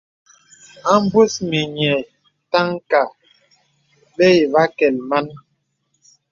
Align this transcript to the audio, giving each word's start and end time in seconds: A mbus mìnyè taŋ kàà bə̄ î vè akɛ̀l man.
A 0.91 0.93
mbus 1.03 1.33
mìnyè 1.49 1.91
taŋ 2.51 2.69
kàà 2.89 3.13
bə̄ 4.15 4.29
î 4.41 4.49
vè 4.51 4.59
akɛ̀l 4.65 4.95
man. 5.09 5.25